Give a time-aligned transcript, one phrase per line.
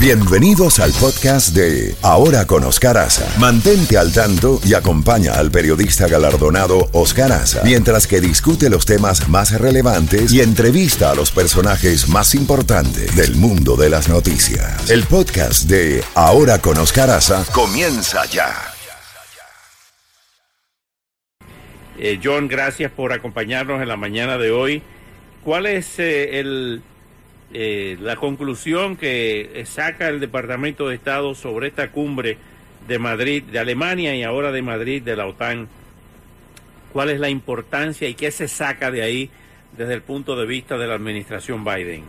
[0.00, 3.26] Bienvenidos al podcast de Ahora con Oscar Aza.
[3.40, 9.28] Mantente al tanto y acompaña al periodista galardonado Oscar Aza mientras que discute los temas
[9.28, 14.88] más relevantes y entrevista a los personajes más importantes del mundo de las noticias.
[14.88, 18.54] El podcast de Ahora con Oscar Aza comienza ya.
[21.98, 24.80] Eh, John, gracias por acompañarnos en la mañana de hoy.
[25.42, 26.82] ¿Cuál es eh, el
[27.52, 32.36] eh, la conclusión que saca el Departamento de Estado sobre esta cumbre
[32.86, 35.68] de Madrid, de Alemania y ahora de Madrid, de la OTAN.
[36.92, 39.30] ¿Cuál es la importancia y qué se saca de ahí
[39.76, 42.02] desde el punto de vista de la administración Biden?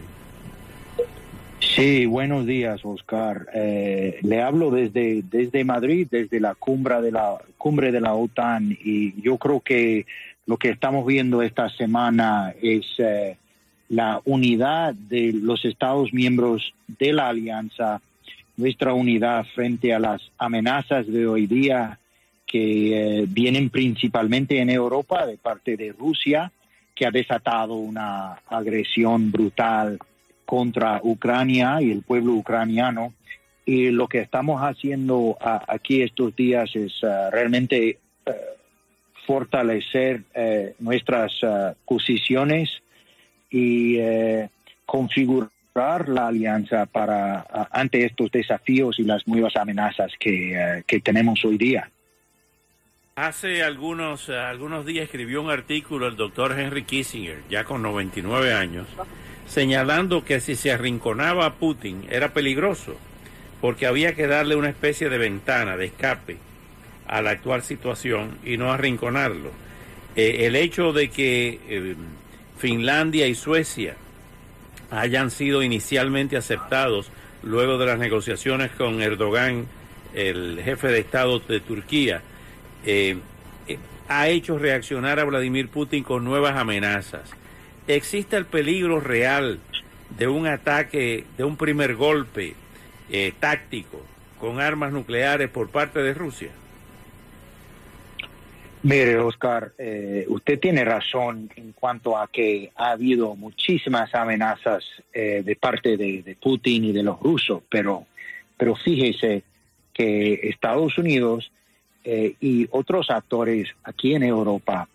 [1.60, 3.48] Sí, buenos días, Oscar.
[3.54, 8.78] Eh, le hablo desde, desde Madrid, desde la cumbre de la cumbre de la OTAN,
[8.82, 10.06] y yo creo que
[10.46, 13.38] lo que estamos viendo esta semana es eh,
[13.90, 18.02] la unidad de los Estados miembros de la alianza,
[18.56, 22.00] nuestra unidad frente a las amenazas de hoy día
[22.46, 26.52] que eh, vienen principalmente en Europa de parte de Rusia,
[26.96, 29.98] que ha desatado una agresión brutal
[30.46, 33.14] contra Ucrania y el pueblo ucraniano.
[33.66, 38.32] Y lo que estamos haciendo aquí estos días es eh, realmente eh,
[39.26, 40.24] fortalecer
[40.80, 41.34] nuestras
[41.86, 42.82] posiciones
[43.50, 44.50] y eh,
[44.86, 45.50] configurar
[46.08, 51.58] la alianza para ante estos desafíos y las nuevas amenazas que, eh, que tenemos hoy
[51.58, 51.90] día.
[53.16, 58.88] Hace algunos, algunos días escribió un artículo el doctor Henry Kissinger, ya con 99 años,
[59.46, 62.96] señalando que si se arrinconaba a Putin era peligroso,
[63.60, 66.38] porque había que darle una especie de ventana, de escape
[67.08, 69.52] a la actual situación y no arrinconarlo.
[70.16, 71.60] Eh, el hecho de que
[72.60, 73.96] Finlandia y Suecia
[74.92, 77.10] hayan sido inicialmente aceptados
[77.42, 79.66] luego de las negociaciones con Erdogan,
[80.14, 82.22] el jefe de Estado de Turquía,
[82.86, 83.18] eh,
[84.10, 87.30] ha hecho reaccionar a Vladimir Putin con nuevas amenazas.
[87.88, 89.60] ¿Existe el peligro real
[90.18, 92.56] de un ataque, de un primer golpe
[93.10, 94.02] eh, táctico
[94.38, 96.50] con armas nucleares por parte de Rusia?
[98.82, 105.42] Mire, Oscar, eh, usted tiene razón en cuanto a que ha habido muchísimas amenazas eh,
[105.44, 108.06] de parte de, Putin y de los rusos, pero,
[108.58, 109.44] pero fíjese
[109.94, 111.52] que Estados Unidos
[112.06, 114.88] eh, y otros actores aquí en Europa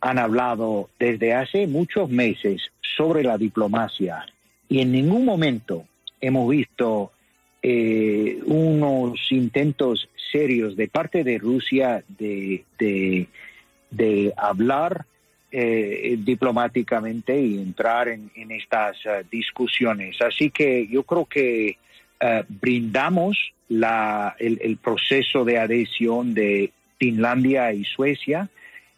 [0.00, 4.24] han hablado desde hace muchos meses sobre la diplomacia.
[4.70, 5.84] Y en ningún momento
[6.22, 7.12] hemos visto
[7.60, 15.06] unos intentos serios de parte de Rusia de, de, hablar
[15.50, 20.20] eh, diplomáticamente y entrar en, estas eh, discusiones.
[20.20, 21.78] Así que yo creo que
[22.20, 28.48] eh, brindamos la, el, proceso de adhesión de Finlandia y Suecia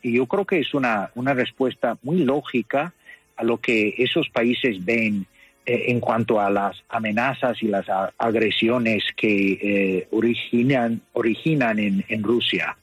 [0.03, 2.95] y yo creo que es una, una respuesta muy lógica
[3.37, 5.27] a lo que esos países ven
[5.67, 7.87] en cuanto a las amenazas y las
[8.19, 12.77] agresiones que eh, originan, originan en, en Rusia.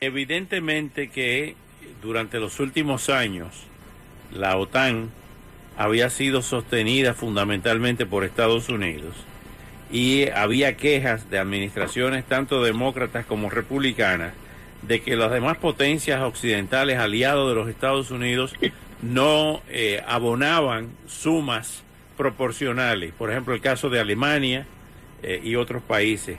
[0.00, 1.54] Evidentemente que
[2.02, 3.66] durante los últimos años
[4.32, 5.10] la OTAN
[5.76, 9.14] había sido sostenida fundamentalmente por Estados Unidos
[9.90, 14.32] y había quejas de administraciones tanto demócratas como republicanas
[14.82, 18.54] de que las demás potencias occidentales aliados de los Estados Unidos
[19.02, 21.84] no eh, abonaban sumas
[22.16, 23.12] proporcionales.
[23.12, 24.66] Por ejemplo, el caso de Alemania
[25.22, 26.38] eh, y otros países.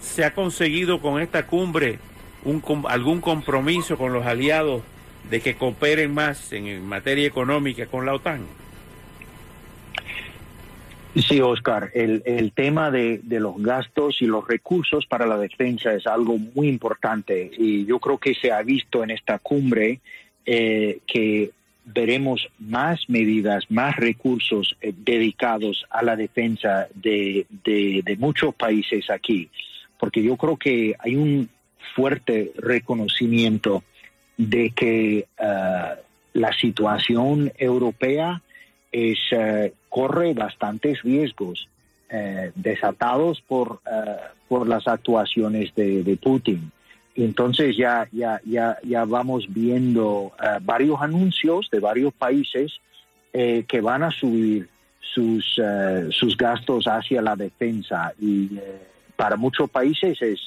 [0.00, 1.98] ¿Se ha conseguido con esta cumbre
[2.44, 4.82] un, algún compromiso con los aliados
[5.28, 8.46] de que cooperen más en, materia económica con la OTAN?
[11.16, 16.06] Sí, Oscar, el, tema de, de, los gastos y los recursos para la defensa es
[16.06, 20.00] algo muy importante y yo creo que se ha visto en esta cumbre
[20.46, 21.50] eh, que
[21.84, 27.46] veremos más medidas, más recursos eh, dedicados a la defensa de,
[28.18, 29.48] muchos países aquí,
[29.98, 31.48] porque yo creo que hay un
[31.94, 33.82] fuerte reconocimiento
[34.36, 35.26] de que eh,
[36.32, 38.42] la situación europea
[38.92, 41.66] es, eh, corre bastantes riesgos
[42.56, 43.82] desatados por,
[44.48, 46.72] por las actuaciones de Putin.
[47.24, 52.80] Entonces ya, ya, ya, ya vamos viendo eh, varios anuncios de varios países
[53.32, 54.68] eh, que van a subir
[55.00, 58.12] sus, eh, sus gastos hacia la defensa.
[58.18, 58.58] Y
[59.16, 60.40] para muchos países es,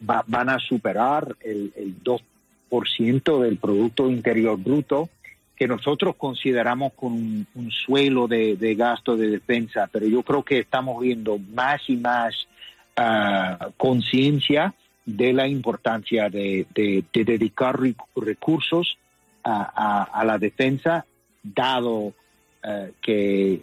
[0.00, 5.10] van a superar el, el 2% del Producto Interior Bruto
[5.56, 11.00] que nosotros consideramos con un, suelo de, gasto de defensa, pero yo creo que estamos
[11.00, 12.48] viendo más y más
[12.96, 14.74] ah, conciencia
[15.06, 16.66] de la importancia de,
[17.12, 17.78] dedicar
[18.16, 18.98] recursos
[19.44, 21.04] a, la defensa,
[21.42, 22.14] dado
[22.62, 23.60] eh, que eh,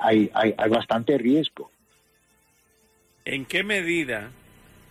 [0.00, 1.70] hay, hay, bastante riesgo.
[3.26, 4.30] ¿En qué medida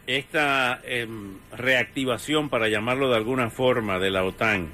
[0.05, 4.69] esta em, reactivación, para llamarlo de alguna forma, de la OTAN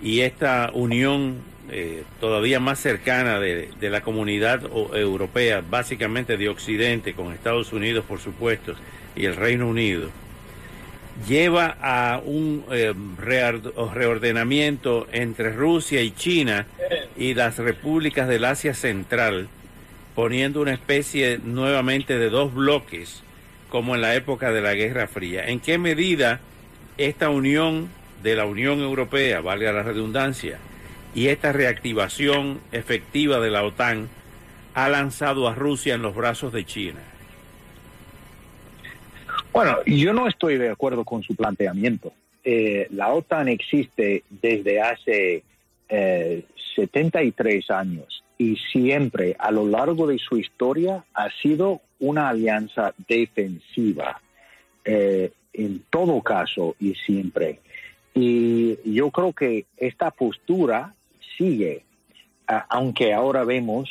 [0.00, 4.62] y esta unión eh, todavía más cercana de, de la comunidad
[4.94, 8.74] europea, básicamente de Occidente, con Estados Unidos, por supuesto,
[9.16, 10.10] y el Reino Unido,
[11.28, 16.66] lleva a un eh, reordenamiento entre Rusia y China
[17.16, 19.48] y las repúblicas del Asia Central,
[20.14, 23.22] poniendo una especie nuevamente de dos bloques,
[23.68, 25.46] como en la época de la Guerra Fría.
[25.46, 26.40] ¿En qué medida
[26.98, 27.88] esta unión
[28.22, 30.58] de la Unión Europea, valga la redundancia,
[31.14, 34.08] y esta reactivación efectiva de la OTAN
[34.74, 37.00] ha lanzado a Rusia en los brazos de China?
[39.52, 42.12] Bueno, yo no estoy de acuerdo con su planteamiento.
[42.44, 45.42] Eh, la OTAN existe desde hace
[45.88, 52.94] 73 eh, años y siempre a lo largo de su historia ha sido una alianza
[53.08, 54.22] defensiva,
[54.84, 57.58] eh, en todo caso y siempre.
[58.14, 60.94] Y yo creo que esta postura
[61.36, 61.82] sigue,
[62.68, 63.90] aunque ahora vemos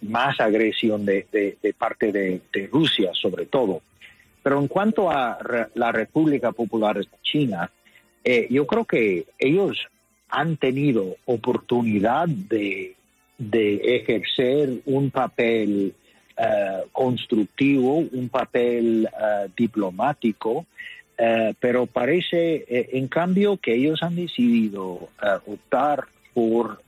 [0.00, 3.82] más agresión de, parte de Rusia sobre todo.
[4.42, 5.38] Pero en cuanto a
[5.74, 7.70] la República Popular China,
[8.24, 9.86] eh, yo creo que ellos
[10.28, 12.96] han tenido oportunidad de,
[13.38, 15.94] ejercer un papel
[16.36, 20.66] eh, constructivo, un papel eh, diplomático,
[21.60, 25.10] pero parece en cambio que ellos han decidido
[25.44, 26.80] optar por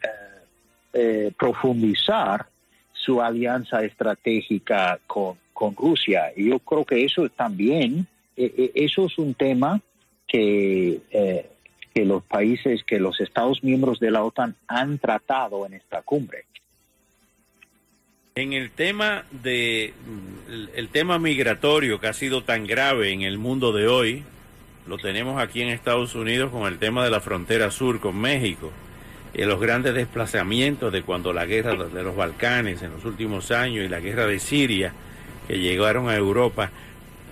[1.36, 2.46] profundizar
[2.94, 6.32] su alianza estratégica con, con Rusia.
[6.36, 8.06] Y yo creo que eso también,
[8.36, 9.80] eh, eh, eso es un tema
[10.26, 11.46] que, eh,
[11.94, 16.44] que los países, que los Estados miembros de la OTAN han tratado en esta cumbre.
[18.34, 19.92] En el tema de
[20.74, 24.22] el tema migratorio que ha sido tan grave en el mundo de hoy,
[24.86, 28.72] lo tenemos aquí en Estados Unidos con el tema de la frontera sur con México
[29.34, 33.88] los grandes desplazamientos de cuando la guerra de los Balcanes en los últimos años y
[33.88, 34.92] la guerra de Siria
[35.48, 36.70] que llegaron a Europa.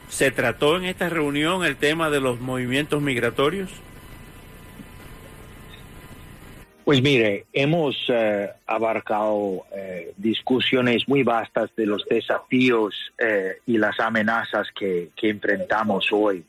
[0.09, 3.71] ¿Se trató en esta reunión el tema de los movimientos migratorios?
[6.91, 14.01] Pues mire, hemos eh, abarcado eh, discusiones muy vastas de los desafíos eh, y las
[14.01, 16.45] amenazas que, enfrentamos hoy.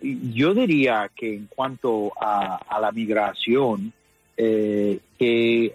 [0.00, 3.92] yo diría que en cuanto a, la migración,
[4.34, 5.74] que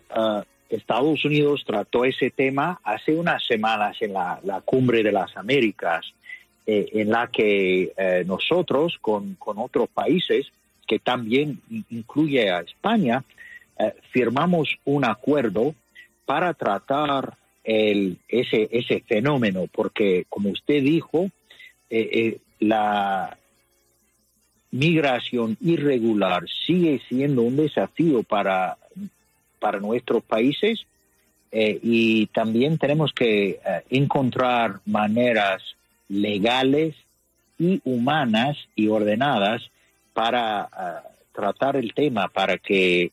[0.69, 6.13] Estados Unidos trató ese tema hace unas semanas en la, cumbre de las Américas,
[6.65, 10.47] eh, en la que eh, nosotros con, otros países,
[10.85, 13.23] que también incluye a España,
[13.79, 15.75] eh, firmamos un acuerdo
[16.25, 21.29] para tratar el, ese, ese fenómeno, porque como usted dijo,
[22.59, 23.37] la
[24.71, 28.77] migración irregular sigue siendo un desafío para
[29.59, 30.85] para nuestros países
[31.51, 33.59] eh, y también tenemos que eh,
[33.89, 35.63] encontrar maneras
[36.09, 36.95] legales
[37.57, 39.63] y humanas y ordenadas
[40.13, 43.11] para eh, tratar el tema, para que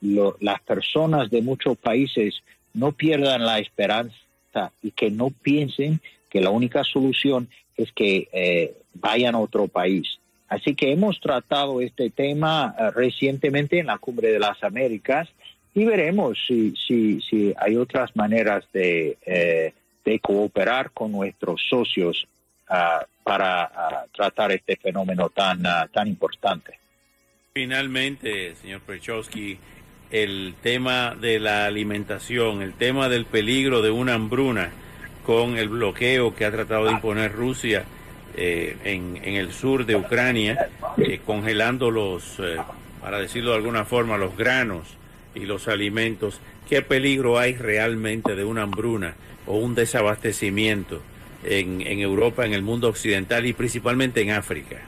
[0.00, 6.00] las personas de muchos países no pierdan la esperanza y que no piensen
[6.30, 10.18] que la única solución es que vayan a otro país.
[10.48, 15.28] Así que hemos tratado este tema recientemente en la Cumbre de las Américas
[15.74, 19.72] y veremos si, si, si hay otras maneras de, eh,
[20.04, 22.26] de cooperar con nuestros socios
[22.68, 26.78] ah, para ah, tratar este fenómeno tan, ah, tan importante.
[27.52, 29.58] Finalmente, señor Prechowski,
[30.10, 34.70] el tema de la alimentación, el tema del peligro de una hambruna
[35.24, 37.84] con el bloqueo que ha tratado de imponer Rusia
[38.36, 42.40] eh, en, en, el sur de Ucrania, eh, congelando los,
[43.00, 44.96] para decirlo de alguna forma, los granos
[45.34, 49.14] y los alimentos, ¿qué peligro hay realmente de una hambruna
[49.46, 51.00] o un desabastecimiento
[51.44, 54.80] en, Europa, en el mundo occidental y principalmente en África?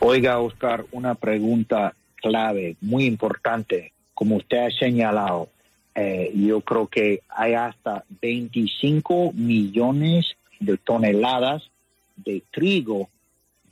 [0.00, 3.92] Oiga, Oscar, una pregunta clave, muy importante.
[4.12, 5.48] Como usted ha señalado,
[5.94, 11.70] eh, yo creo que hay hasta 25 millones de toneladas
[12.16, 13.08] de trigo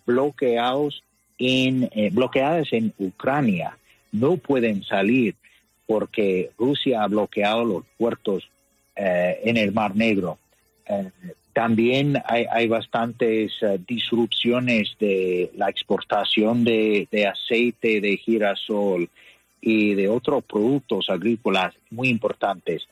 [0.07, 1.03] bloqueados
[1.39, 3.77] en, eh, bloqueadas en Ucrania.
[4.13, 5.35] No pueden salir
[5.87, 8.49] porque Rusia ha bloqueado los puertos
[8.95, 10.39] eh, en el Mar Negro.
[10.87, 11.11] Eh,
[11.53, 19.11] también hay, bastantes eh, disrupciones de la exportación de, aceite de girasol
[19.61, 22.89] y de otros productos agrícolas muy importantes.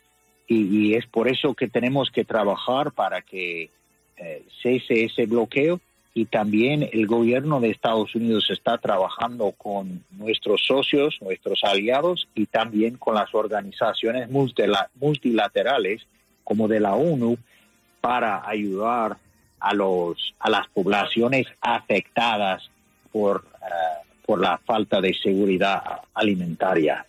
[0.46, 3.70] Y, es por eso que tenemos que trabajar para que
[4.62, 5.80] cese ese bloqueo
[6.12, 12.46] y también el gobierno de Estados Unidos está trabajando con nuestros socios, nuestros aliados y
[12.46, 16.06] también con las organizaciones multilaterales
[16.42, 17.38] como de la ONU
[18.00, 19.18] para ayudar
[19.60, 22.70] a los a las poblaciones afectadas
[23.12, 25.82] por eh, por la falta de seguridad
[26.14, 27.06] alimentaria.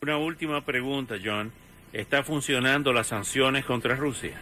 [0.00, 1.52] Una última pregunta, John.
[1.92, 4.38] ¿Está funcionando las sanciones contra Rusia?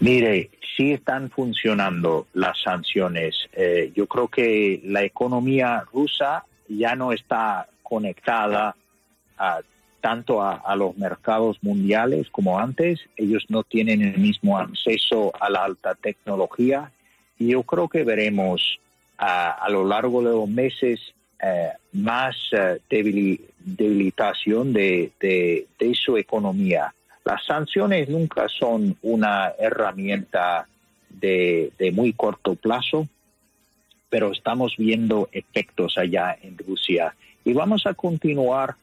[0.00, 3.48] Mire, sí están funcionando las sanciones.
[3.52, 8.76] Eh, yo creo que la economía rusa ya no está conectada
[10.00, 13.00] tanto a, los mercados mundiales como antes.
[13.16, 16.92] Ellos no tienen el mismo acceso a la alta tecnología.
[17.38, 18.78] Y yo creo que veremos
[19.18, 21.00] a lo largo de los meses
[21.42, 26.94] eh, más eh, debilitación de, de su economía.
[27.26, 30.68] Las sanciones nunca son una herramienta
[31.10, 33.08] de, muy corto plazo,
[34.08, 38.76] pero estamos viendo efectos allá en Rusia y vamos a continuar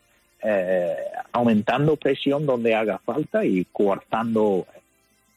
[0.44, 0.94] eh,
[1.32, 4.68] aumentando presión donde haga falta y coartando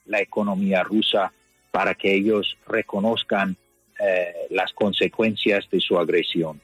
[0.07, 1.33] la economía rusa
[1.71, 3.57] para que ellos reconozcan
[4.01, 6.61] eh, las consecuencias de su agresión.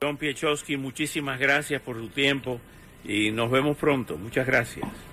[0.00, 2.58] Don Piechowski, muchísimas gracias por su tiempo
[3.04, 4.16] y nos vemos pronto.
[4.16, 5.09] Muchas gracias.